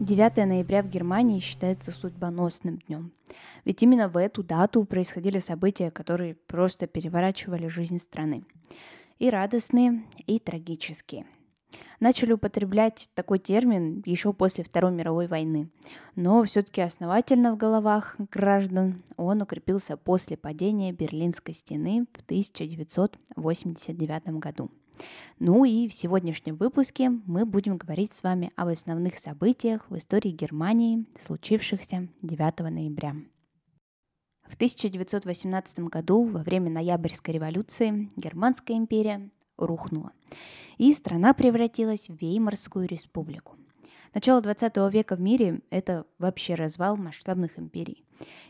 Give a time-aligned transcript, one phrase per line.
[0.00, 3.10] 9 ноября в Германии считается судьбоносным днем.
[3.64, 8.44] Ведь именно в эту дату происходили события, которые просто переворачивали жизнь страны.
[9.18, 11.26] И радостные, и трагические.
[11.98, 15.68] Начали употреблять такой термин еще после Второй мировой войны,
[16.14, 24.70] но все-таки основательно в головах граждан он укрепился после падения Берлинской стены в 1989 году.
[25.38, 30.30] Ну и в сегодняшнем выпуске мы будем говорить с вами об основных событиях в истории
[30.30, 33.14] Германии, случившихся 9 ноября.
[34.48, 40.12] В 1918 году, во время Ноябрьской революции, Германская империя рухнула,
[40.78, 43.56] и страна превратилась в Веймарскую республику–
[44.14, 48.04] Начало 20 века в мире– это вообще развал масштабных империй.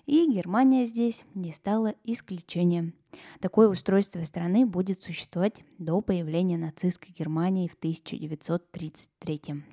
[0.07, 2.95] И Германия здесь не стала исключением.
[3.41, 9.65] Такое устройство страны будет существовать до появления нацистской Германии в 1933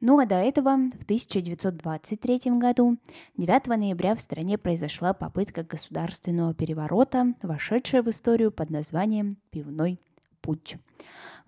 [0.00, 2.98] ну а до этого, в 1923 году,
[3.38, 9.98] 9 ноября в стране произошла попытка государственного переворота, вошедшая в историю под названием «Пивной
[10.44, 10.76] путь».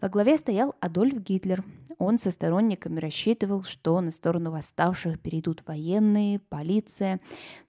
[0.00, 1.64] Во главе стоял Адольф Гитлер.
[1.98, 7.20] Он со сторонниками рассчитывал, что на сторону восставших перейдут военные, полиция,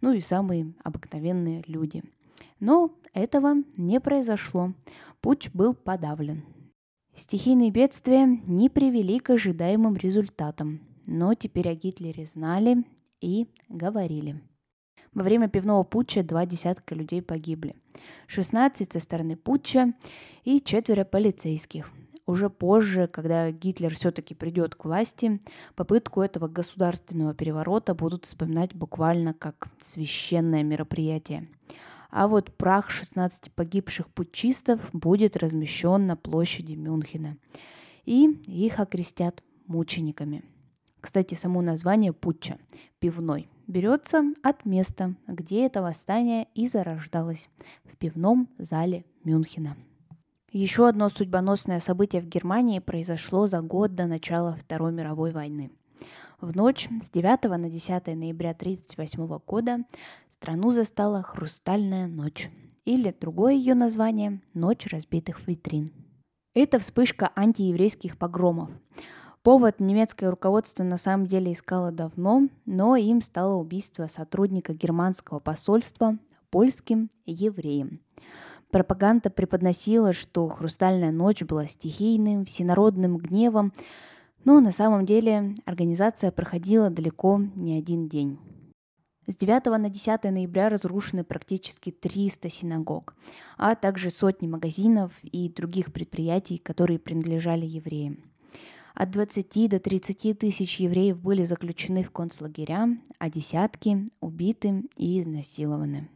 [0.01, 2.03] ну и самые обыкновенные люди.
[2.59, 4.73] Но этого не произошло.
[5.21, 6.43] Путь был подавлен.
[7.15, 12.83] Стихийные бедствия не привели к ожидаемым результатам, но теперь о Гитлере знали
[13.21, 14.41] и говорили.
[15.13, 17.75] Во время пивного путча два десятка людей погибли.
[18.27, 19.93] 16 со стороны путча
[20.43, 21.91] и четверо полицейских.
[22.25, 25.39] Уже позже, когда Гитлер все-таки придет к власти,
[25.75, 31.47] попытку этого государственного переворота будут вспоминать буквально как священное мероприятие.
[32.09, 37.37] А вот прах 16 погибших путчистов будет размещен на площади Мюнхена.
[38.05, 40.43] И их окрестят мучениками.
[40.99, 42.57] Кстати, само название путча–
[42.99, 47.49] пивной– берется от места, где это восстание и зарождалось–
[47.83, 49.75] в пивном зале Мюнхена.
[50.51, 55.71] Еще одно судьбоносное событие в Германии произошло за год до начала Второй мировой войны.
[56.39, 59.79] В ночь с 9 на 10 ноября 1938 года
[60.29, 62.49] страну застала «Хрустальная ночь»
[62.85, 65.91] или другое ее название «Ночь разбитых витрин».
[66.53, 68.69] Это вспышка антиеврейских погромов.
[69.47, 76.17] Повод немецкое руководство на самом деле искало давно, но им стало убийство сотрудника германского посольства
[76.49, 78.01] польским евреем.
[78.71, 83.71] Пропаганда преподносила, что «Хрустальная ночь» была стихийным, всенародным гневом,
[84.43, 88.39] но на самом деле организация проходила далеко не один день.
[89.27, 93.15] С 9 на 10 ноября разрушены практически 300 синагог,
[93.57, 98.25] а также сотни магазинов и других предприятий, которые принадлежали евреям.
[98.99, 106.09] От 20 до 30 тысяч евреев были заключены в концлагеря, а десятки убиты и изнасилованы.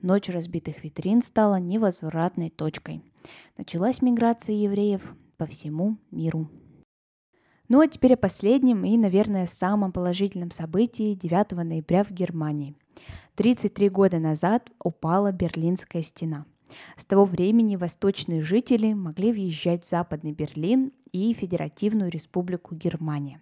[0.00, 3.02] Ночь разбитых витрин стала невозвратной точкой.
[3.58, 5.02] Началась миграция евреев
[5.36, 6.48] по всему миру.
[7.68, 12.74] Ну а теперь о последнем и, наверное, самом положительном событии 9 ноября в Германии.
[13.34, 16.46] 33 года назад упала Берлинская стена.
[16.96, 23.40] С того времени восточные жители могли въезжать в Западный Берлин и Федеративную Республику Германия.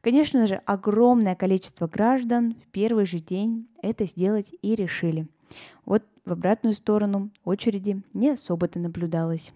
[0.00, 5.26] Конечно же, огромное количество граждан в первый же день это сделать и решили–
[5.84, 9.52] вот в обратную сторону очереди не особо-то наблюдалось.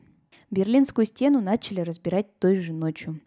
[0.51, 3.21] Берлинскую стену начали разбирать той же ночью.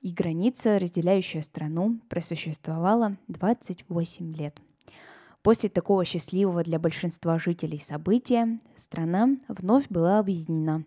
[0.00, 4.60] И граница, разделяющая страну, просуществовала 28 лет.
[5.42, 10.84] После такого счастливого для большинства жителей события страна вновь была объединена.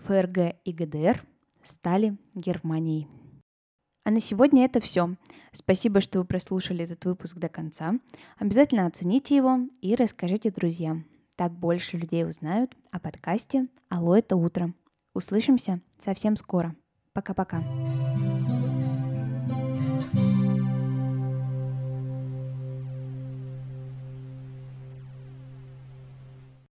[0.00, 1.22] ФРГ и ГДР
[1.62, 3.08] стали Германией.
[4.04, 5.16] А на сегодня это все.
[5.50, 7.98] Спасибо, что вы прослушали этот выпуск до конца.
[8.38, 11.06] Обязательно оцените его и расскажите друзьям.
[11.34, 14.72] Так больше людей узнают о подкасте «Алло, это утро».
[15.12, 16.76] Услышимся совсем скоро.
[17.12, 17.64] Пока-пока.